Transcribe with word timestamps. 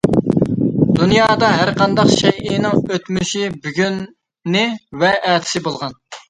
دۇنيادا 0.99 1.49
ھەر 1.55 1.71
قانداق 1.81 2.09
شەيئىنىڭ 2.21 2.79
ئۆتمۈشى، 2.95 3.51
بۈگۈنى 3.67 4.65
ۋە 5.05 5.13
ئەتىسى 5.21 5.65
بولغان. 5.71 5.97